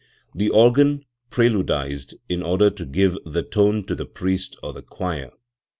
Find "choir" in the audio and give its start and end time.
4.81-5.29